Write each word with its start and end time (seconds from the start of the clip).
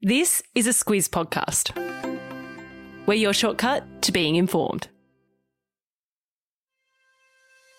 This 0.00 0.44
is 0.54 0.68
a 0.68 0.70
Squiz 0.70 1.08
podcast. 1.08 1.74
We're 3.06 3.14
your 3.14 3.32
shortcut 3.32 4.00
to 4.02 4.12
being 4.12 4.36
informed. 4.36 4.86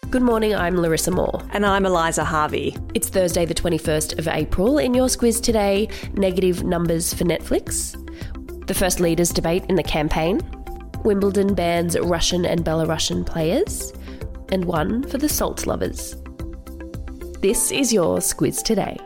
Good 0.09 0.23
morning, 0.23 0.53
I'm 0.53 0.75
Larissa 0.75 1.11
Moore. 1.11 1.41
And 1.53 1.65
I'm 1.65 1.85
Eliza 1.85 2.25
Harvey. 2.25 2.75
It's 2.93 3.07
Thursday, 3.07 3.45
the 3.45 3.53
21st 3.53 4.19
of 4.19 4.27
April. 4.27 4.79
In 4.79 4.93
your 4.93 5.07
Squiz 5.07 5.41
today, 5.41 5.87
negative 6.15 6.65
numbers 6.65 7.13
for 7.13 7.23
Netflix, 7.23 7.95
the 8.67 8.73
first 8.73 8.99
leaders 8.99 9.29
debate 9.29 9.63
in 9.69 9.75
the 9.75 9.83
campaign, 9.83 10.41
Wimbledon 11.05 11.55
bans 11.55 11.97
Russian 11.97 12.45
and 12.45 12.65
Belarusian 12.65 13.25
players, 13.25 13.93
and 14.51 14.65
one 14.65 15.03
for 15.03 15.17
the 15.17 15.29
salt 15.29 15.65
lovers. 15.65 16.17
This 17.39 17.71
is 17.71 17.93
your 17.93 18.17
Squiz 18.17 18.61
today. 18.61 18.97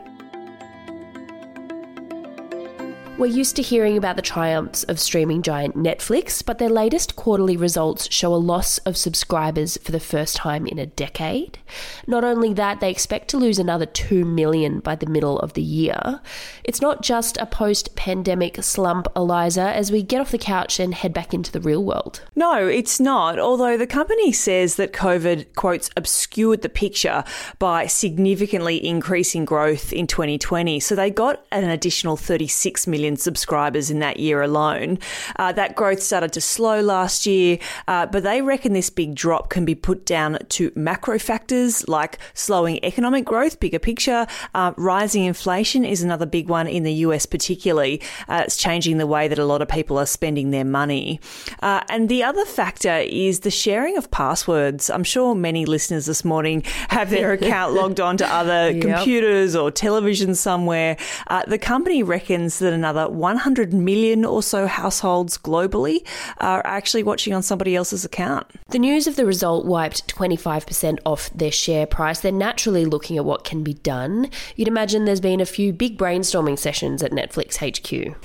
We're 3.16 3.28
used 3.28 3.56
to 3.58 3.62
hearing 3.62 3.96
about 3.96 4.16
the 4.16 4.24
triumphs 4.24 4.84
of 4.86 5.00
streaming 5.00 5.44
giant 5.44 5.78
Netflix, 5.78 6.44
but 6.44 6.58
their 6.58 6.68
latest 6.68 7.16
quarterly 7.16 7.56
results 7.56 8.12
show 8.12 8.34
a 8.34 8.38
loss 8.38 8.80
of 8.80 8.98
subscribers 8.98 9.78
for 9.78 9.92
the 9.92 10.00
first 10.00 10.36
time 10.36 10.66
in 10.66 10.80
a 10.80 10.88
decade. 10.88 11.60
Not 12.08 12.24
only 12.24 12.56
that, 12.56 12.80
they 12.80 12.90
expect 12.90 13.28
to 13.28 13.38
lose 13.38 13.60
another 13.60 13.86
2 13.86 14.26
million 14.26 14.80
by 14.80 14.96
the 14.96 15.06
middle 15.06 15.38
of 15.40 15.54
the 15.54 15.62
year. 15.62 16.22
It's 16.64 16.82
not 16.82 17.04
just 17.04 17.38
a 17.38 17.46
post 17.46 17.96
pandemic 17.96 18.64
slump, 18.64 19.08
Eliza, 19.16 19.62
as 19.62 19.92
we 19.92 20.02
get 20.02 20.20
off 20.20 20.32
the 20.32 20.40
couch 20.40 20.80
and 20.80 20.96
head 20.96 21.14
back 21.14 21.36
into 21.36 21.52
the 21.52 21.62
real 21.62 21.84
world. 21.84 22.22
No, 22.36 22.68
it's 22.68 23.00
not. 23.00 23.38
Although 23.38 23.78
the 23.78 23.86
company 23.86 24.32
says 24.32 24.76
that 24.78 24.92
COVID, 24.92 25.54
quotes, 25.54 25.92
obscured 25.96 26.64
the 26.64 26.68
picture 26.68 27.24
by 27.60 27.86
significantly 27.86 28.84
increasing 28.84 29.46
growth 29.46 29.94
in 29.94 30.08
2020. 30.08 30.80
So 30.80 30.96
they 30.96 31.12
got 31.12 31.46
an 31.52 31.70
additional 31.70 32.18
36 32.18 32.88
million 32.88 33.03
million 33.04 33.18
subscribers 33.18 33.92
in 33.92 34.00
that 34.00 34.18
year 34.18 34.42
alone. 34.42 34.98
Uh, 35.36 35.52
that 35.52 35.76
growth 35.76 36.02
started 36.02 36.32
to 36.32 36.40
slow 36.40 36.80
last 36.80 37.26
year, 37.26 37.60
uh, 37.90 38.06
but 38.06 38.24
they 38.24 38.42
reckon 38.42 38.72
this 38.72 38.90
big 38.90 39.14
drop 39.14 39.50
can 39.50 39.66
be 39.66 39.76
put 39.76 40.06
down 40.06 40.38
to 40.48 40.72
macro 40.74 41.20
factors 41.20 41.86
like 41.90 42.18
slowing 42.34 42.80
economic 42.84 43.26
growth, 43.26 43.60
bigger 43.60 43.80
picture. 43.80 44.26
Uh, 44.56 44.72
rising 44.78 45.26
inflation 45.26 45.84
is 45.84 46.02
another 46.02 46.26
big 46.26 46.48
one 46.48 46.66
in 46.66 46.84
the 46.84 46.94
US, 47.08 47.26
particularly. 47.26 48.02
Uh, 48.30 48.44
it's 48.46 48.56
changing 48.56 48.98
the 49.00 49.08
way 49.08 49.28
that 49.28 49.38
a 49.38 49.46
lot 49.46 49.62
of 49.62 49.68
people 49.68 49.98
are 50.00 50.06
spending 50.06 50.52
their 50.52 50.66
money. 50.66 51.20
Uh, 51.62 51.82
and 51.90 52.08
the 52.08 52.24
other 52.24 52.46
factor 52.46 53.00
is 53.00 53.42
the 53.42 53.52
sharing 53.52 53.98
of 53.98 54.10
passwords. 54.12 54.90
I'm 54.90 55.04
sure 55.04 55.36
many 55.36 55.66
listeners 55.66 56.06
this 56.06 56.24
morning 56.24 56.64
have 56.88 57.10
their 57.10 57.34
account 57.38 57.74
logged 57.74 58.00
on 58.00 58.16
to 58.18 58.26
other 58.26 58.72
yep. 58.72 58.82
computers 58.82 59.58
or 59.58 59.72
television 59.72 60.36
somewhere. 60.36 60.96
Uh, 61.28 61.44
the 61.48 61.58
company 61.58 62.02
reckons 62.02 62.60
that 62.60 62.72
another 62.72 62.93
another 62.94 63.12
100 63.12 63.74
million 63.74 64.26
or 64.26 64.44
so 64.44 64.68
households 64.68 65.38
globally 65.38 66.06
are 66.40 66.62
actually 66.66 67.04
watching 67.04 67.34
on 67.34 67.42
somebody 67.42 67.76
else's 67.76 68.06
account. 68.06 68.46
The 68.70 68.80
news 68.80 69.08
of 69.08 69.16
the 69.16 69.26
result 69.26 69.66
wiped 69.66 70.14
25% 70.16 71.00
off 71.06 71.30
their 71.32 71.52
share 71.52 71.86
price. 71.86 72.20
They're 72.20 72.32
naturally 72.32 72.86
looking 72.86 73.18
at 73.18 73.26
what 73.26 73.44
can 73.44 73.64
be 73.64 73.74
done. 73.74 74.30
You'd 74.56 74.68
imagine 74.68 75.06
there's 75.06 75.20
been 75.20 75.42
a 75.42 75.46
few 75.46 75.74
big 75.74 75.98
brainstorming 75.98 76.58
sessions 76.58 77.02
at 77.04 77.12
Netflix 77.12 77.58
HQ. 77.58 78.16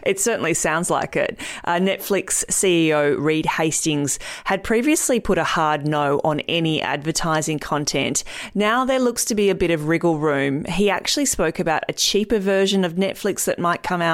it 0.06 0.20
certainly 0.20 0.54
sounds 0.54 0.90
like 0.90 1.16
it. 1.16 1.38
Uh, 1.64 1.74
Netflix 1.74 2.44
CEO 2.46 3.18
Reed 3.18 3.46
Hastings 3.46 4.18
had 4.44 4.62
previously 4.62 5.20
put 5.20 5.38
a 5.38 5.44
hard 5.44 5.86
no 5.86 6.20
on 6.24 6.40
any 6.40 6.82
advertising 6.82 7.58
content. 7.58 8.24
Now 8.54 8.84
there 8.84 9.00
looks 9.00 9.24
to 9.26 9.34
be 9.34 9.50
a 9.50 9.54
bit 9.54 9.70
of 9.70 9.88
wriggle 9.88 10.18
room. 10.18 10.64
He 10.64 10.90
actually 10.90 11.26
spoke 11.26 11.58
about 11.58 11.84
a 11.88 11.92
cheaper 11.92 12.38
version 12.38 12.84
of 12.84 12.94
Netflix 12.94 13.44
that 13.44 13.58
might 13.58 13.82
come 13.82 14.02
out 14.02 14.09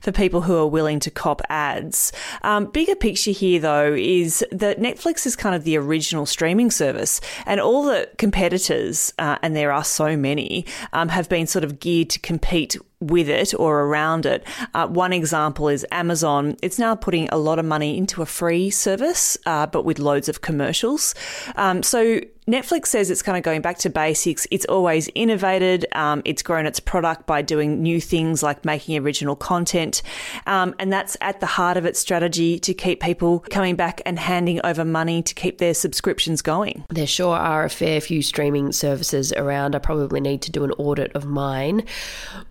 for 0.00 0.12
people 0.12 0.40
who 0.42 0.56
are 0.56 0.66
willing 0.66 1.00
to 1.00 1.10
cop 1.10 1.42
ads. 1.48 2.12
Um, 2.42 2.66
bigger 2.66 2.94
picture 2.94 3.30
here, 3.32 3.60
though, 3.60 3.92
is 3.92 4.44
that 4.52 4.78
Netflix 4.78 5.26
is 5.26 5.36
kind 5.36 5.54
of 5.54 5.64
the 5.64 5.76
original 5.76 6.26
streaming 6.26 6.70
service, 6.70 7.20
and 7.46 7.60
all 7.60 7.82
the 7.82 8.08
competitors, 8.18 9.12
uh, 9.18 9.36
and 9.42 9.54
there 9.54 9.72
are 9.72 9.84
so 9.84 10.16
many, 10.16 10.64
um, 10.92 11.08
have 11.08 11.28
been 11.28 11.46
sort 11.46 11.64
of 11.64 11.80
geared 11.80 12.10
to 12.10 12.18
compete 12.18 12.76
with 13.00 13.28
it 13.28 13.54
or 13.54 13.80
around 13.80 14.26
it. 14.26 14.44
Uh, 14.74 14.86
one 14.86 15.12
example 15.12 15.68
is 15.68 15.86
Amazon. 15.90 16.56
It's 16.62 16.78
now 16.78 16.94
putting 16.94 17.28
a 17.30 17.38
lot 17.38 17.58
of 17.58 17.64
money 17.64 17.96
into 17.96 18.20
a 18.20 18.26
free 18.26 18.68
service, 18.70 19.38
uh, 19.46 19.66
but 19.66 19.84
with 19.84 19.98
loads 19.98 20.28
of 20.28 20.42
commercials. 20.42 21.14
Um, 21.56 21.82
so 21.82 22.20
Netflix 22.48 22.86
says 22.86 23.10
it's 23.10 23.22
kind 23.22 23.38
of 23.38 23.44
going 23.44 23.60
back 23.60 23.78
to 23.78 23.90
basics. 23.90 24.46
It's 24.50 24.64
always 24.66 25.08
innovated. 25.14 25.86
Um, 25.92 26.22
it's 26.24 26.42
grown 26.42 26.66
its 26.66 26.80
product 26.80 27.26
by 27.26 27.42
doing 27.42 27.82
new 27.82 28.00
things 28.00 28.42
like 28.42 28.64
making 28.64 28.98
original 28.98 29.36
content. 29.36 30.02
Um, 30.46 30.74
and 30.78 30.92
that's 30.92 31.16
at 31.20 31.40
the 31.40 31.46
heart 31.46 31.76
of 31.76 31.84
its 31.84 32.00
strategy 32.00 32.58
to 32.58 32.74
keep 32.74 33.00
people 33.00 33.40
coming 33.50 33.76
back 33.76 34.02
and 34.04 34.18
handing 34.18 34.60
over 34.64 34.84
money 34.84 35.22
to 35.22 35.34
keep 35.34 35.58
their 35.58 35.74
subscriptions 35.74 36.42
going. 36.42 36.84
There 36.88 37.06
sure 37.06 37.36
are 37.36 37.64
a 37.64 37.70
fair 37.70 38.00
few 38.00 38.20
streaming 38.20 38.72
services 38.72 39.32
around. 39.32 39.76
I 39.76 39.78
probably 39.78 40.20
need 40.20 40.42
to 40.42 40.50
do 40.50 40.64
an 40.64 40.72
audit 40.72 41.12
of 41.14 41.24
mine. 41.24 41.84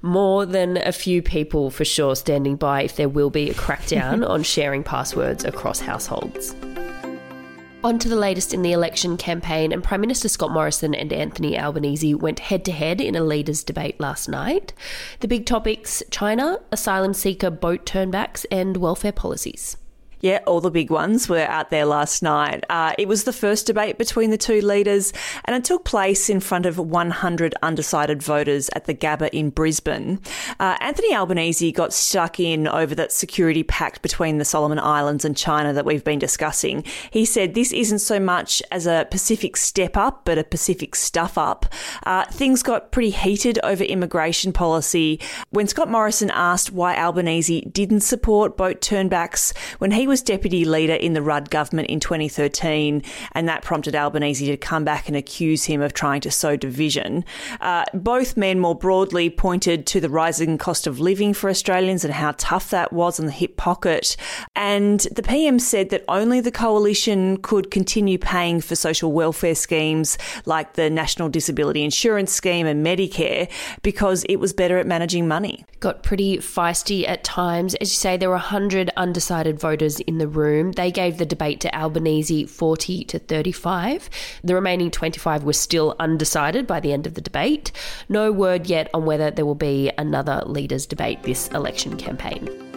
More 0.01 0.39
more 0.39 0.45
than 0.45 0.77
a 0.77 0.91
few 0.91 1.21
people 1.21 1.69
for 1.69 1.83
sure 1.83 2.15
standing 2.15 2.55
by 2.55 2.83
if 2.83 2.95
there 2.95 3.09
will 3.09 3.29
be 3.29 3.49
a 3.49 3.53
crackdown 3.53 4.25
on 4.33 4.43
sharing 4.43 4.83
passwords 4.83 5.43
across 5.43 5.79
households. 5.79 6.55
On 7.81 7.97
to 7.97 8.09
the 8.09 8.15
latest 8.17 8.53
in 8.53 8.61
the 8.61 8.73
election 8.73 9.15
campaign, 9.15 9.71
and 9.71 9.81
Prime 9.81 10.01
Minister 10.01 10.27
Scott 10.27 10.51
Morrison 10.51 10.93
and 10.93 11.13
Anthony 11.13 11.57
Albanese 11.57 12.13
went 12.13 12.39
head 12.39 12.65
to 12.65 12.73
head 12.73 12.99
in 12.99 13.15
a 13.15 13.23
leaders' 13.23 13.63
debate 13.63 14.01
last 14.01 14.27
night. 14.27 14.73
The 15.21 15.29
big 15.29 15.45
topics 15.45 16.03
China, 16.11 16.59
asylum 16.73 17.13
seeker 17.13 17.49
boat 17.49 17.85
turnbacks, 17.85 18.45
and 18.51 18.75
welfare 18.75 19.13
policies. 19.13 19.77
Yeah, 20.21 20.39
all 20.45 20.59
the 20.59 20.69
big 20.71 20.89
ones 20.91 21.29
were 21.29 21.45
out 21.47 21.69
there 21.69 21.85
last 21.85 22.21
night. 22.21 22.65
Uh, 22.69 22.93
it 22.97 23.07
was 23.07 23.23
the 23.23 23.31
first 23.31 23.67
debate 23.67 23.97
between 23.97 24.31
the 24.31 24.37
two 24.37 24.59
leaders, 24.61 25.13
and 25.45 25.55
it 25.55 25.63
took 25.63 25.85
place 25.85 26.29
in 26.29 26.41
front 26.41 26.65
of 26.65 26.77
100 26.77 27.55
undecided 27.61 28.21
voters 28.21 28.69
at 28.75 28.85
the 28.85 28.93
Gabba 28.93 29.29
in 29.29 29.49
Brisbane. 29.49 30.19
Uh, 30.59 30.75
Anthony 30.81 31.15
Albanese 31.15 31.71
got 31.71 31.93
stuck 31.93 32.39
in 32.39 32.67
over 32.67 32.93
that 32.95 33.13
security 33.13 33.63
pact 33.63 34.01
between 34.01 34.39
the 34.39 34.45
Solomon 34.45 34.79
Islands 34.79 35.23
and 35.23 35.37
China 35.37 35.71
that 35.71 35.85
we've 35.85 36.03
been 36.03 36.19
discussing. 36.19 36.83
He 37.11 37.23
said 37.23 37.53
this 37.53 37.71
isn't 37.71 37.99
so 37.99 38.19
much 38.19 38.61
as 38.71 38.85
a 38.85 39.07
Pacific 39.09 39.55
step 39.55 39.95
up, 39.95 40.25
but 40.25 40.37
a 40.37 40.43
Pacific 40.43 40.95
stuff 40.95 41.37
up. 41.37 41.65
Uh, 42.05 42.25
things 42.25 42.61
got 42.61 42.91
pretty 42.91 43.11
heated 43.11 43.57
over 43.63 43.85
immigration 43.85 44.51
policy 44.51 45.19
when 45.51 45.67
Scott 45.67 45.89
Morrison 45.89 46.29
asked 46.31 46.73
why 46.73 46.97
Albanese 46.97 47.61
didn't 47.61 48.01
support 48.01 48.57
boat 48.57 48.81
turnbacks 48.81 49.55
when 49.77 49.91
he 49.91 50.08
was 50.09 50.21
deputy 50.21 50.65
leader 50.65 50.95
in 50.95 51.13
the 51.13 51.21
Rudd 51.21 51.49
government 51.49 51.87
in 51.89 51.99
2013, 51.99 53.03
and 53.33 53.47
that 53.47 53.61
prompted 53.61 53.95
Albanese 53.95 54.47
to 54.47 54.57
come 54.57 54.83
back 54.83 55.07
and 55.07 55.15
accuse 55.15 55.65
him 55.65 55.81
of 55.81 55.93
trying 55.93 56.19
to 56.21 56.31
sow 56.31 56.55
division. 56.55 57.23
Uh, 57.61 57.85
both 57.93 58.35
men 58.35 58.59
more 58.59 58.75
broadly 58.75 59.29
pointed 59.29 59.85
to 59.85 60.01
the 60.01 60.09
rising 60.09 60.57
cost 60.57 60.87
of 60.87 60.99
living 60.99 61.33
for 61.33 61.49
Australians 61.49 62.03
and 62.03 62.13
how 62.13 62.33
tough 62.37 62.71
that 62.71 62.91
was 62.91 63.19
on 63.19 63.27
the 63.27 63.31
hip 63.31 63.55
pocket. 63.55 64.17
And 64.55 65.01
the 65.11 65.23
PM 65.23 65.59
said 65.59 65.89
that 65.89 66.03
only 66.07 66.41
the 66.41 66.51
coalition 66.51 67.37
could 67.37 67.69
continue 67.69 68.17
paying 68.17 68.61
for 68.61 68.75
social 68.75 69.11
welfare 69.11 69.55
schemes 69.55 70.17
like 70.45 70.73
the 70.73 70.89
National 70.89 71.29
Disability 71.29 71.83
Insurance 71.83 72.33
Scheme 72.33 72.65
and 72.65 72.83
Medicare 72.83 73.49
because 73.83 74.23
it 74.27 74.37
was 74.37 74.53
better 74.53 74.79
at 74.79 74.87
managing 74.87 75.27
money. 75.27 75.63
Got 75.79 76.01
pretty 76.01 76.37
feisty 76.37 77.07
at 77.07 77.23
times. 77.23 77.75
As 77.75 77.91
you 77.91 77.97
say, 77.97 78.17
there 78.17 78.29
were 78.29 78.35
100 78.35 78.89
undecided 78.97 79.59
voters 79.59 79.98
in 80.01 80.17
the 80.17 80.27
room. 80.27 80.73
They 80.73 80.91
gave 80.91 81.17
the 81.17 81.25
debate 81.25 81.59
to 81.61 81.75
Albanese 81.75 82.45
40 82.45 83.03
to 83.05 83.19
35. 83.19 84.09
The 84.43 84.55
remaining 84.55 84.91
25 84.91 85.43
were 85.43 85.53
still 85.53 85.95
undecided 85.99 86.67
by 86.67 86.79
the 86.79 86.93
end 86.93 87.07
of 87.07 87.15
the 87.15 87.21
debate. 87.21 87.71
No 88.07 88.31
word 88.31 88.67
yet 88.67 88.89
on 88.93 89.05
whether 89.05 89.31
there 89.31 89.45
will 89.45 89.55
be 89.55 89.91
another 89.97 90.43
leaders' 90.45 90.85
debate 90.85 91.23
this 91.23 91.47
election 91.49 91.97
campaign. 91.97 92.68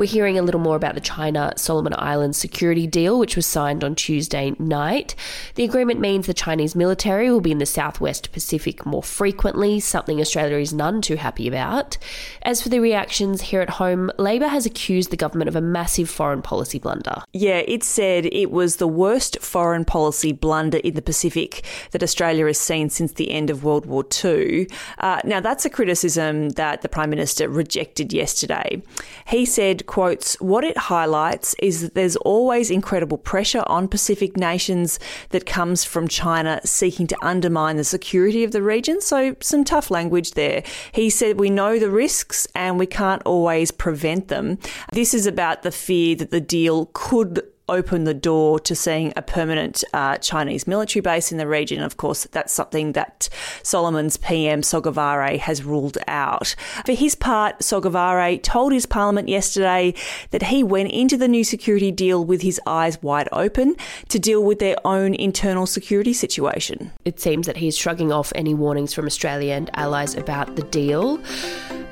We're 0.00 0.06
hearing 0.06 0.38
a 0.38 0.42
little 0.42 0.62
more 0.62 0.76
about 0.76 0.94
the 0.94 1.02
China 1.02 1.52
Solomon 1.56 1.92
Islands 1.94 2.38
security 2.38 2.86
deal, 2.86 3.18
which 3.18 3.36
was 3.36 3.44
signed 3.44 3.84
on 3.84 3.94
Tuesday 3.94 4.54
night. 4.58 5.14
The 5.56 5.64
agreement 5.64 6.00
means 6.00 6.26
the 6.26 6.32
Chinese 6.32 6.74
military 6.74 7.30
will 7.30 7.42
be 7.42 7.50
in 7.50 7.58
the 7.58 7.66
southwest 7.66 8.32
Pacific 8.32 8.86
more 8.86 9.02
frequently, 9.02 9.78
something 9.78 10.18
Australia 10.18 10.56
is 10.56 10.72
none 10.72 11.02
too 11.02 11.16
happy 11.16 11.46
about. 11.46 11.98
As 12.40 12.62
for 12.62 12.70
the 12.70 12.80
reactions 12.80 13.42
here 13.42 13.60
at 13.60 13.68
home, 13.68 14.10
Labor 14.16 14.48
has 14.48 14.64
accused 14.64 15.10
the 15.10 15.18
government 15.18 15.48
of 15.48 15.56
a 15.56 15.60
massive 15.60 16.08
foreign 16.08 16.40
policy 16.40 16.78
blunder. 16.78 17.20
Yeah, 17.34 17.58
it 17.68 17.84
said 17.84 18.24
it 18.32 18.50
was 18.50 18.76
the 18.76 18.88
worst 18.88 19.38
foreign 19.42 19.84
policy 19.84 20.32
blunder 20.32 20.78
in 20.78 20.94
the 20.94 21.02
Pacific 21.02 21.62
that 21.90 22.02
Australia 22.02 22.46
has 22.46 22.58
seen 22.58 22.88
since 22.88 23.12
the 23.12 23.30
end 23.30 23.50
of 23.50 23.64
World 23.64 23.84
War 23.84 24.06
II. 24.24 24.66
Uh, 24.96 25.20
now, 25.24 25.40
that's 25.40 25.66
a 25.66 25.70
criticism 25.70 26.48
that 26.50 26.80
the 26.80 26.88
Prime 26.88 27.10
Minister 27.10 27.50
rejected 27.50 28.14
yesterday. 28.14 28.80
He 29.26 29.44
said, 29.44 29.84
quotes, 29.90 30.40
what 30.40 30.62
it 30.62 30.78
highlights 30.78 31.56
is 31.58 31.80
that 31.80 31.94
there's 31.96 32.14
always 32.18 32.70
incredible 32.70 33.18
pressure 33.18 33.64
on 33.66 33.88
Pacific 33.88 34.36
nations 34.36 35.00
that 35.30 35.46
comes 35.46 35.82
from 35.82 36.06
China 36.06 36.60
seeking 36.64 37.08
to 37.08 37.16
undermine 37.22 37.76
the 37.76 37.82
security 37.82 38.44
of 38.44 38.52
the 38.52 38.62
region. 38.62 39.00
So, 39.00 39.34
some 39.40 39.64
tough 39.64 39.90
language 39.90 40.30
there. 40.32 40.62
He 40.92 41.10
said, 41.10 41.40
We 41.40 41.50
know 41.50 41.80
the 41.80 41.90
risks 41.90 42.46
and 42.54 42.78
we 42.78 42.86
can't 42.86 43.20
always 43.24 43.72
prevent 43.72 44.28
them. 44.28 44.60
This 44.92 45.12
is 45.12 45.26
about 45.26 45.62
the 45.64 45.72
fear 45.72 46.14
that 46.14 46.30
the 46.30 46.40
deal 46.40 46.88
could 46.92 47.42
open 47.70 48.04
the 48.04 48.14
door 48.14 48.60
to 48.60 48.74
seeing 48.74 49.12
a 49.16 49.22
permanent 49.22 49.84
uh, 49.92 50.16
Chinese 50.18 50.66
military 50.66 51.00
base 51.00 51.32
in 51.32 51.38
the 51.38 51.46
region. 51.46 51.82
Of 51.82 51.96
course, 51.96 52.24
that's 52.32 52.52
something 52.52 52.92
that 52.92 53.28
Solomon's 53.62 54.16
PM 54.16 54.62
Sogavare 54.62 55.38
has 55.38 55.64
ruled 55.64 55.98
out. 56.06 56.54
For 56.84 56.92
his 56.92 57.14
part, 57.14 57.60
Sogavare 57.60 58.42
told 58.42 58.72
his 58.72 58.86
parliament 58.86 59.28
yesterday 59.28 59.94
that 60.30 60.44
he 60.44 60.62
went 60.62 60.90
into 60.92 61.16
the 61.16 61.28
new 61.28 61.44
security 61.44 61.90
deal 61.90 62.24
with 62.24 62.42
his 62.42 62.60
eyes 62.66 63.02
wide 63.02 63.28
open 63.32 63.76
to 64.08 64.18
deal 64.18 64.42
with 64.42 64.58
their 64.58 64.76
own 64.84 65.14
internal 65.14 65.66
security 65.66 66.12
situation. 66.12 66.92
It 67.04 67.20
seems 67.20 67.46
that 67.46 67.58
he's 67.58 67.76
shrugging 67.76 68.12
off 68.12 68.32
any 68.34 68.54
warnings 68.54 68.92
from 68.92 69.06
Australia 69.06 69.54
and 69.54 69.70
allies 69.74 70.14
about 70.14 70.56
the 70.56 70.62
deal. 70.64 71.20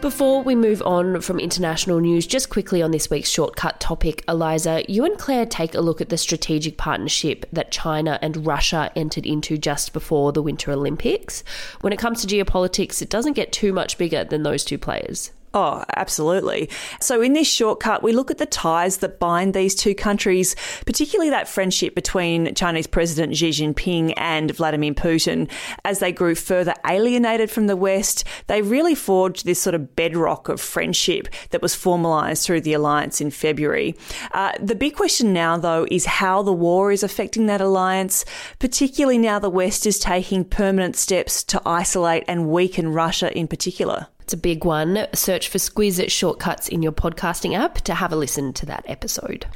Before 0.01 0.45
we 0.45 0.55
move 0.55 0.81
on 0.83 1.21
from 1.23 1.41
international 1.41 1.99
news, 1.99 2.25
just 2.25 2.51
quickly 2.51 2.83
on 2.83 2.93
this 2.93 3.11
week's 3.11 3.29
shortcut 3.29 3.81
topic, 3.81 4.23
Eliza, 4.29 4.85
you 4.89 5.05
and 5.05 5.19
Claire 5.19 5.45
take 5.45 5.75
a 5.75 5.81
look 5.81 6.01
at 6.01 6.09
the 6.09 6.17
strategic 6.17 6.77
partnership 6.77 7.45
that 7.53 7.73
China 7.73 8.17
and 8.23 8.47
Russia 8.47 8.93
entered 8.95 9.27
into 9.27 9.59
just 9.59 9.93
before 9.93 10.31
the 10.31 10.41
Winter 10.41 10.71
Olympics. 10.71 11.43
When 11.81 11.93
it 11.93 11.99
comes 11.99 12.21
to 12.25 12.29
geopolitics, 12.29 13.03
it 13.03 13.11
doesn't 13.11 13.33
get 13.33 13.51
too 13.51 13.73
much 13.73 13.99
bigger 13.99 14.23
than 14.23 14.45
those 14.45 14.65
two 14.65 14.79
players. 14.79 15.33
Oh, 15.55 15.83
absolutely. 15.97 16.69
So, 17.01 17.23
in 17.23 17.33
this 17.33 17.49
shortcut, 17.49 18.03
we 18.03 18.13
look 18.13 18.31
at 18.31 18.37
the 18.37 18.45
ties 18.45 18.99
that 18.99 19.19
bind 19.19 19.55
these 19.55 19.75
two 19.75 19.95
countries, 19.95 20.55
particularly 20.85 21.31
that 21.31 21.49
friendship 21.49 21.95
between 21.95 22.55
Chinese 22.55 22.87
President 22.87 23.35
Xi 23.35 23.49
Jinping 23.49 24.13
and 24.19 24.55
Vladimir 24.55 24.93
Putin. 24.93 25.51
As 25.87 26.01
they 26.01 26.13
grew 26.13 26.35
further 26.35 26.75
alienated 26.87 27.51
from 27.51 27.67
the 27.67 27.77
West, 27.77 28.25
they 28.47 28.61
really 28.61 28.95
forged 28.95 29.47
this 29.47 29.59
sort 29.59 29.75
of 29.75 29.97
bedrock 29.97 30.51
of 30.51 30.61
friendship 30.61 31.29
that 31.49 31.63
was 31.63 31.75
formalised 31.75 32.45
through 32.45 32.61
the 32.61 32.75
alliance 32.75 33.19
in 33.19 33.31
February. 33.31 33.97
Uh, 34.33 34.53
the 34.61 34.75
big 34.75 34.97
question 34.97 35.33
now, 35.33 35.57
though, 35.57 35.87
is 35.91 36.05
how 36.05 36.43
the 36.43 36.53
war 36.53 36.93
is 36.93 37.03
affecting 37.03 37.47
that 37.47 37.63
alliance, 37.63 38.27
particularly 38.59 39.17
now 39.17 39.39
the 39.39 39.49
West 39.49 39.87
is 39.87 39.99
taking 39.99 40.45
permanent 40.45 40.95
steps 40.95 41.43
to 41.45 41.63
isolate 41.65 42.25
and 42.29 42.51
weaken 42.51 42.93
Russia 42.93 43.35
in 43.37 43.49
particular. 43.49 44.09
It's 44.29 44.35
a 44.35 44.37
big 44.37 44.63
one. 44.63 45.07
Search 45.15 45.49
for 45.49 45.57
Squiz 45.57 46.11
Shortcuts 46.11 46.69
in 46.69 46.83
your 46.83 46.93
podcasting 46.93 47.57
app 47.57 47.77
to 47.77 47.95
have 47.95 48.13
a 48.13 48.17
listen 48.17 48.53
to 48.53 48.67
that 48.67 48.85
episode. 48.87 49.47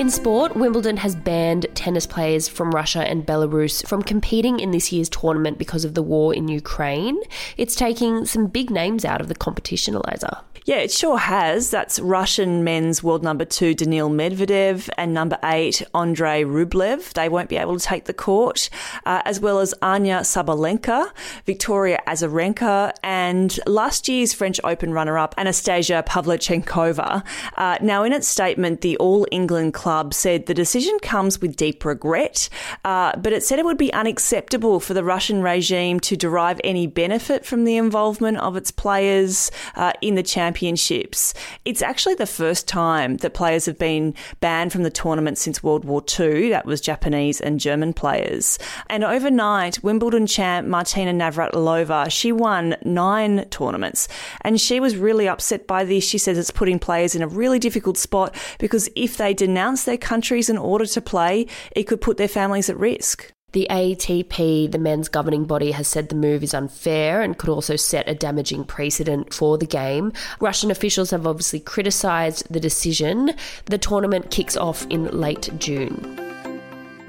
In 0.00 0.08
sport, 0.08 0.56
Wimbledon 0.56 0.96
has 0.96 1.14
banned 1.14 1.66
tennis 1.74 2.06
players 2.06 2.48
from 2.48 2.70
Russia 2.70 3.06
and 3.06 3.26
Belarus 3.26 3.86
from 3.86 4.02
competing 4.02 4.58
in 4.58 4.70
this 4.70 4.90
year's 4.90 5.10
tournament 5.10 5.58
because 5.58 5.84
of 5.84 5.92
the 5.92 6.02
war 6.02 6.32
in 6.32 6.48
Ukraine. 6.48 7.20
It's 7.58 7.74
taking 7.74 8.24
some 8.24 8.46
big 8.46 8.70
names 8.70 9.04
out 9.04 9.20
of 9.20 9.28
the 9.28 9.34
competition, 9.34 9.94
Eliza. 9.94 10.42
Yeah, 10.64 10.76
it 10.76 10.90
sure 10.90 11.18
has. 11.18 11.70
That's 11.70 11.98
Russian 11.98 12.64
men's 12.64 13.02
world 13.02 13.22
number 13.22 13.44
two, 13.44 13.74
Daniil 13.74 14.08
Medvedev, 14.08 14.88
and 14.96 15.12
number 15.12 15.38
eight, 15.44 15.82
Andrei 15.94 16.44
Rublev. 16.44 17.12
They 17.12 17.28
won't 17.28 17.48
be 17.50 17.56
able 17.56 17.78
to 17.78 17.84
take 17.84 18.04
the 18.04 18.14
court, 18.14 18.70
uh, 19.04 19.20
as 19.24 19.40
well 19.40 19.58
as 19.58 19.74
Aryna 19.82 20.20
Sabalenka, 20.20 21.10
Victoria 21.44 21.98
Azarenka, 22.06 22.92
and 23.02 23.58
last 23.66 24.08
year's 24.08 24.32
French 24.32 24.60
Open 24.64 24.92
runner 24.92 25.18
up, 25.18 25.34
Anastasia 25.36 26.04
Pavlyuchenkova. 26.06 27.24
Uh, 27.56 27.78
now, 27.82 28.04
in 28.04 28.12
its 28.12 28.28
statement, 28.28 28.80
the 28.82 28.96
All 28.98 29.26
England 29.30 29.74
club 29.74 29.89
said 30.12 30.46
the 30.46 30.54
decision 30.54 30.98
comes 31.00 31.40
with 31.40 31.56
deep 31.56 31.84
regret, 31.84 32.48
uh, 32.84 33.16
but 33.16 33.32
it 33.32 33.42
said 33.42 33.58
it 33.58 33.64
would 33.64 33.78
be 33.78 33.92
unacceptable 33.92 34.80
for 34.80 34.94
the 34.94 35.04
Russian 35.04 35.42
regime 35.42 36.00
to 36.00 36.16
derive 36.16 36.60
any 36.64 36.86
benefit 36.86 37.44
from 37.44 37.64
the 37.64 37.76
involvement 37.76 38.38
of 38.38 38.56
its 38.56 38.70
players 38.70 39.50
uh, 39.76 39.92
in 40.00 40.14
the 40.14 40.22
championships. 40.22 41.34
It's 41.64 41.82
actually 41.82 42.14
the 42.14 42.26
first 42.26 42.66
time 42.66 43.18
that 43.18 43.34
players 43.34 43.66
have 43.66 43.78
been 43.78 44.14
banned 44.40 44.72
from 44.72 44.82
the 44.82 44.90
tournament 44.90 45.38
since 45.38 45.62
World 45.62 45.84
War 45.84 46.02
II. 46.18 46.50
That 46.50 46.66
was 46.66 46.80
Japanese 46.80 47.40
and 47.40 47.60
German 47.60 47.92
players. 47.92 48.58
And 48.88 49.04
overnight, 49.04 49.82
Wimbledon 49.82 50.26
champ 50.26 50.66
Martina 50.66 51.12
Navratilova, 51.12 52.10
she 52.10 52.32
won 52.32 52.76
nine 52.84 53.46
tournaments. 53.50 54.08
And 54.42 54.60
she 54.60 54.80
was 54.80 54.96
really 54.96 55.28
upset 55.28 55.66
by 55.66 55.84
this. 55.84 56.04
She 56.04 56.18
says 56.18 56.38
it's 56.38 56.50
putting 56.50 56.78
players 56.78 57.14
in 57.14 57.22
a 57.22 57.28
really 57.28 57.58
difficult 57.58 57.96
spot 57.96 58.34
because 58.58 58.88
if 58.96 59.16
they 59.16 59.34
denounce 59.34 59.69
their 59.76 59.98
countries 59.98 60.50
in 60.50 60.58
order 60.58 60.86
to 60.86 61.00
play, 61.00 61.46
it 61.72 61.84
could 61.84 62.00
put 62.00 62.16
their 62.16 62.28
families 62.28 62.68
at 62.68 62.78
risk. 62.78 63.32
The 63.52 63.66
ATP, 63.68 64.70
the 64.70 64.78
men's 64.78 65.08
governing 65.08 65.44
body, 65.44 65.72
has 65.72 65.88
said 65.88 66.08
the 66.08 66.14
move 66.14 66.44
is 66.44 66.54
unfair 66.54 67.20
and 67.20 67.36
could 67.36 67.50
also 67.50 67.74
set 67.74 68.08
a 68.08 68.14
damaging 68.14 68.64
precedent 68.64 69.34
for 69.34 69.58
the 69.58 69.66
game. 69.66 70.12
Russian 70.38 70.70
officials 70.70 71.10
have 71.10 71.26
obviously 71.26 71.58
criticised 71.58 72.46
the 72.48 72.60
decision. 72.60 73.32
The 73.64 73.78
tournament 73.78 74.30
kicks 74.30 74.56
off 74.56 74.86
in 74.88 75.06
late 75.06 75.50
June. 75.58 76.30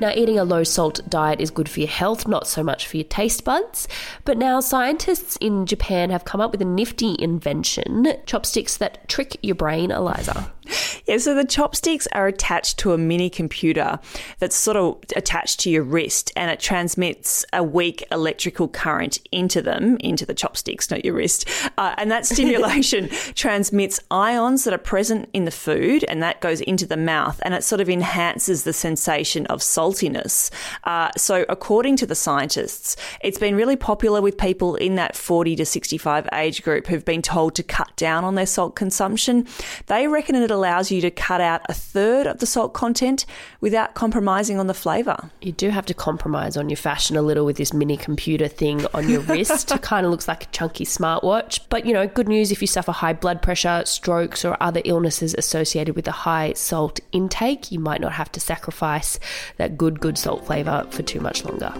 Now, 0.02 0.10
eating 0.16 0.40
a 0.40 0.44
low 0.44 0.64
salt 0.64 1.00
diet 1.08 1.40
is 1.40 1.52
good 1.52 1.70
for 1.70 1.80
your 1.80 1.90
health, 1.90 2.28
not 2.28 2.48
so 2.48 2.64
much 2.64 2.88
for 2.88 2.98
your 2.98 3.04
taste 3.04 3.44
buds. 3.44 3.88
But 4.26 4.40
now, 4.40 4.60
scientists 4.60 5.36
in 5.36 5.68
Japan 5.68 6.10
have 6.10 6.26
come 6.26 6.42
up 6.42 6.52
with 6.52 6.62
a 6.64 6.66
nifty 6.66 7.16
invention 7.20 8.12
chopsticks 8.26 8.78
that 8.78 9.08
trick 9.08 9.38
your 9.44 9.54
brain, 9.54 9.92
Eliza. 9.92 10.52
Yeah, 11.06 11.18
so 11.18 11.34
the 11.34 11.46
chopsticks 11.46 12.08
are 12.12 12.28
attached 12.28 12.78
to 12.80 12.94
a 12.94 12.98
mini 12.98 13.30
computer 13.30 14.00
that's 14.40 14.56
sort 14.56 14.78
of 14.78 14.98
attached 15.16 15.60
to 15.62 15.70
your 15.70 15.84
wrist 15.84 16.32
and 16.36 16.52
it 16.52 16.60
transmits 16.60 17.46
a 17.54 17.64
weak 17.64 18.04
electrical 18.12 18.68
current 18.68 19.20
into 19.32 19.62
them, 19.62 19.98
into 20.00 20.26
the 20.26 20.34
chopsticks, 20.34 20.90
not 20.92 21.04
your 21.04 21.16
wrist. 21.16 21.48
Uh, 21.78 21.96
and 21.98 22.12
that 22.12 22.26
stimulation 22.26 23.10
transmits 23.36 24.00
ions 24.12 24.64
that 24.64 24.74
are 24.74 24.78
present 24.78 25.30
in 25.34 25.46
the 25.46 25.52
food 25.52 26.04
and 26.06 26.22
that 26.22 26.42
goes 26.42 26.62
into 26.62 26.86
the 26.86 26.98
mouth 26.98 27.40
and 27.44 27.54
it 27.54 27.64
sort 27.64 27.82
of 27.82 27.90
enhances 27.90 28.64
the 28.64 28.74
sensation 28.74 29.46
of 29.48 29.60
saltiness. 29.60 30.52
Uh, 30.84 31.10
so, 31.18 31.46
according 31.50 31.96
to 31.98 32.06
the 32.06 32.16
scientists, 32.16 32.96
it's 33.22 33.38
been 33.38 33.56
really 33.56 33.76
popular 33.76 34.22
with 34.22 34.38
people 34.38 34.76
in 34.76 34.96
that 34.96 35.16
40 35.16 35.56
to 35.56 35.66
65 35.66 36.28
age 36.34 36.64
group 36.64 36.88
who've 36.88 37.06
been 37.06 37.22
told 37.22 37.56
to 37.56 37.64
cut 37.64 37.96
down 37.96 38.24
on 38.24 38.36
their 38.36 38.46
salt 38.46 38.76
consumption. 38.76 39.48
They 39.88 40.08
reckon 40.08 40.36
it 40.36 40.52
allows 40.52 40.91
you 40.92 41.02
to 41.02 41.12
cut 41.12 41.42
out 41.42 41.62
a 41.70 41.74
third 41.74 42.28
of 42.28 42.40
the 42.40 42.46
salt 42.46 42.74
content 42.74 43.26
without 43.60 43.94
compromising 43.94 44.60
on 44.60 44.68
the 44.68 44.74
flavour. 44.74 45.30
You 45.42 45.52
do 45.52 45.70
have 45.70 45.86
to 45.88 45.94
compromise 45.94 46.58
on 46.58 46.70
your 46.70 46.78
fashion 46.78 47.16
a 47.16 47.22
little 47.22 47.46
with 47.46 47.58
this 47.58 47.74
mini 47.74 47.98
computer 47.98 48.48
thing 48.48 48.86
on 48.94 49.10
your 49.10 49.22
wrist. 49.22 49.72
it 49.72 49.82
kind 49.82 50.06
of 50.06 50.12
looks 50.12 50.28
like 50.28 50.44
a 50.44 50.48
chunky 50.48 50.86
smartwatch. 50.86 51.60
But, 51.70 51.86
you 51.86 51.94
know, 51.94 52.08
good 52.08 52.28
news 52.28 52.52
if 52.52 52.62
you 52.62 52.68
suffer 52.68 52.92
high 52.92 53.14
blood 53.14 53.42
pressure, 53.42 53.84
strokes, 53.86 54.46
or 54.46 54.58
other 54.62 54.82
illnesses 54.86 55.34
associated 55.38 55.96
with 55.96 56.08
a 56.08 56.12
high 56.12 56.54
salt 56.54 57.00
intake, 57.12 57.72
you 57.72 57.80
might 57.80 58.02
not 58.02 58.14
have 58.14 58.32
to 58.34 58.40
sacrifice 58.40 59.20
that 59.58 59.78
good, 59.78 60.00
good 60.00 60.18
salt 60.18 60.46
flavour 60.46 60.86
for 60.92 61.04
too 61.04 61.20
much 61.20 61.44
longer. 61.46 61.74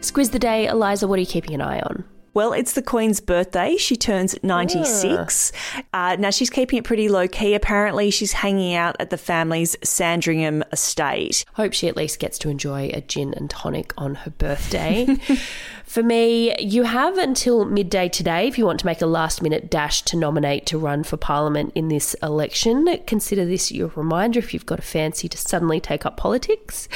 Squiz 0.00 0.32
the 0.32 0.38
day, 0.38 0.66
Eliza, 0.66 1.06
what 1.06 1.18
are 1.18 1.20
you 1.20 1.26
keeping 1.26 1.54
an 1.54 1.60
eye 1.60 1.80
on? 1.80 2.04
Well, 2.34 2.52
it's 2.52 2.72
the 2.72 2.82
Queen's 2.82 3.20
birthday. 3.20 3.76
She 3.76 3.94
turns 3.96 4.34
96. 4.42 5.52
Yeah. 5.74 5.82
Uh, 5.92 6.16
now, 6.16 6.30
she's 6.30 6.48
keeping 6.48 6.78
it 6.78 6.84
pretty 6.84 7.08
low 7.08 7.28
key. 7.28 7.54
Apparently, 7.54 8.10
she's 8.10 8.32
hanging 8.32 8.74
out 8.74 8.96
at 8.98 9.10
the 9.10 9.18
family's 9.18 9.76
Sandringham 9.84 10.64
estate. 10.72 11.44
Hope 11.54 11.74
she 11.74 11.88
at 11.88 11.96
least 11.96 12.18
gets 12.18 12.38
to 12.38 12.48
enjoy 12.48 12.90
a 12.94 13.02
gin 13.02 13.34
and 13.34 13.50
tonic 13.50 13.92
on 13.98 14.14
her 14.14 14.30
birthday. 14.30 15.06
For 15.92 16.02
me, 16.02 16.58
you 16.58 16.84
have 16.84 17.18
until 17.18 17.66
midday 17.66 18.08
today 18.08 18.48
if 18.48 18.56
you 18.56 18.64
want 18.64 18.80
to 18.80 18.86
make 18.86 19.02
a 19.02 19.06
last 19.06 19.42
minute 19.42 19.68
dash 19.68 20.00
to 20.04 20.16
nominate 20.16 20.64
to 20.68 20.78
run 20.78 21.04
for 21.04 21.18
Parliament 21.18 21.70
in 21.74 21.88
this 21.88 22.14
election. 22.22 22.88
Consider 23.06 23.44
this 23.44 23.70
your 23.70 23.88
reminder 23.88 24.38
if 24.38 24.54
you've 24.54 24.64
got 24.64 24.78
a 24.78 24.80
fancy 24.80 25.28
to 25.28 25.36
suddenly 25.36 25.80
take 25.80 26.06
up 26.06 26.16
politics. 26.16 26.88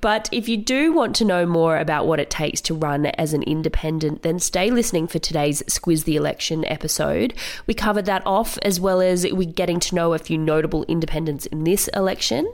But 0.00 0.28
if 0.30 0.48
you 0.48 0.56
do 0.56 0.92
want 0.92 1.16
to 1.16 1.24
know 1.24 1.46
more 1.46 1.78
about 1.78 2.06
what 2.06 2.20
it 2.20 2.30
takes 2.30 2.60
to 2.60 2.74
run 2.74 3.06
as 3.06 3.34
an 3.34 3.42
independent, 3.42 4.22
then 4.22 4.38
stay 4.38 4.70
listening 4.70 5.08
for 5.08 5.18
today's 5.18 5.60
Squiz 5.62 6.04
the 6.04 6.14
Election 6.14 6.64
episode. 6.66 7.34
We 7.66 7.74
covered 7.74 8.06
that 8.06 8.24
off 8.24 8.56
as 8.62 8.78
well 8.78 9.00
as 9.00 9.26
we 9.32 9.46
getting 9.46 9.80
to 9.80 9.96
know 9.96 10.14
a 10.14 10.18
few 10.20 10.38
notable 10.38 10.84
independents 10.84 11.46
in 11.46 11.64
this 11.64 11.88
election. 11.88 12.48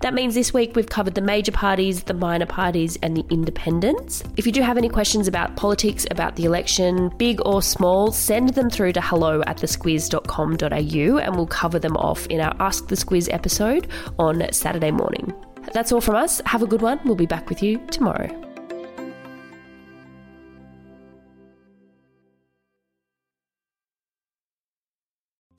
That 0.00 0.12
means 0.12 0.34
this 0.34 0.52
week 0.52 0.74
we've 0.74 0.88
covered 0.88 1.14
the 1.14 1.20
major 1.20 1.52
parties, 1.52 2.02
the 2.02 2.14
minor 2.14 2.46
parties, 2.46 2.98
and 3.00 3.16
the 3.16 3.24
independents. 3.30 4.24
If 4.36 4.44
you 4.44 4.50
do 4.50 4.62
have 4.62 4.76
any 4.76 4.88
questions 4.88 5.28
about 5.28 5.35
about 5.36 5.54
politics, 5.54 6.06
about 6.10 6.34
the 6.36 6.46
election, 6.46 7.10
big 7.18 7.42
or 7.44 7.60
small, 7.60 8.10
send 8.10 8.54
them 8.54 8.70
through 8.70 8.90
to 8.90 9.02
hello 9.02 9.42
at 9.46 9.58
thesquiz.com.au 9.58 11.18
and 11.18 11.36
we'll 11.36 11.46
cover 11.46 11.78
them 11.78 11.94
off 11.98 12.26
in 12.28 12.40
our 12.40 12.56
Ask 12.58 12.88
the 12.88 12.96
Squiz 12.96 13.28
episode 13.30 13.86
on 14.18 14.50
Saturday 14.50 14.90
morning. 14.90 15.34
That's 15.74 15.92
all 15.92 16.00
from 16.00 16.14
us. 16.16 16.40
Have 16.46 16.62
a 16.62 16.66
good 16.66 16.80
one. 16.80 17.00
We'll 17.04 17.16
be 17.16 17.26
back 17.26 17.50
with 17.50 17.62
you 17.62 17.78
tomorrow. 17.88 18.30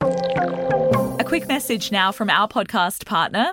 A 0.00 1.24
quick 1.24 1.46
message 1.46 1.92
now 1.92 2.10
from 2.10 2.30
our 2.30 2.48
podcast 2.48 3.06
partner, 3.06 3.52